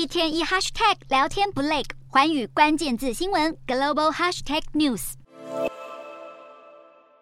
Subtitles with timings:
[0.00, 5.12] 一天一 hashtag 聊天不累，寰宇关键字新闻 global hashtag news。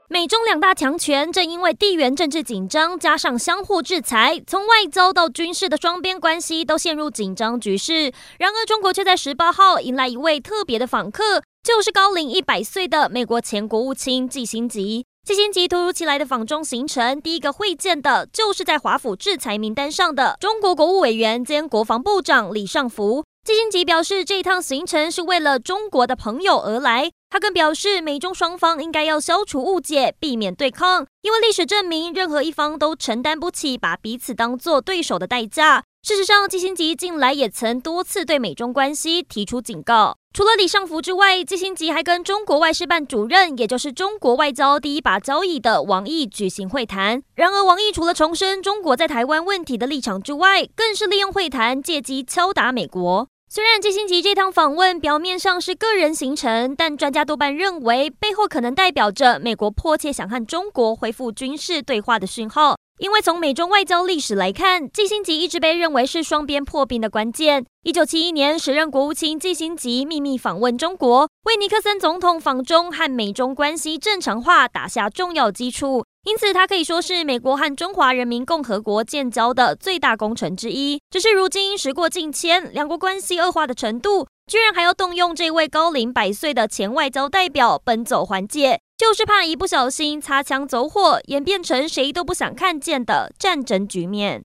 [0.08, 8.12] 美中两大强权正因为地缘政治紧张，加上相互制裁，从外交到军事的双边关系都陷入紧张局势。
[8.38, 15.04] 然而，中国却在十八号迎来一位特别的访客，就是高龄一百岁的美国前国务卿季辛吉。
[15.29, 23.22] 季辛吉突如其来的访中行程，第一个会见的就是在华府制裁名单上的中国国务委员兼国防部长李尚福。
[23.44, 27.11] 季辛吉表示，这一趟行程是为了中国的朋友而来。
[27.29, 35.84] 他更表示，美中双方应该要消除误解，避免对抗，因为历史证明，任何一方都承担不起把彼此当作对手的代价。
[36.03, 40.17] 事实上，季辛吉近来也曾多次对美中关系提出警告。
[40.33, 47.23] 除了李尚福之外，季辛吉还跟中国外事办主任，也就是中国外交第一把交椅的王毅举行会谈。
[47.35, 53.27] 然而，王毅除了重申中国在台湾问题的立场之外，更是利用会谈借机敲打美国。
[53.51, 62.77] 虽然基辛吉这趟访问表面上是个人行程，但专家多半认为背后可能代表着美国迫切想和中国恢复军事对话的讯号。
[62.98, 67.64] 因为从美中外交历史来看，基辛吉一直被认为是双边破冰的关键。
[67.84, 76.05] 一九七一年，时任国务卿基辛吉秘密访问中国，为尼克森总统访中和美中关系正常化打下重要基础。
[76.29, 81.01] 因此，他可以说是美国和中华人民共和国建交的最大工程之一。
[81.11, 94.37] 只是如今时过境迁，两国关系恶化的程度，居然还要动用这位高龄百岁的前外交代表奔走缓解，就是怕一不小心擦枪走火，演变成谁都不想看见的战争局面。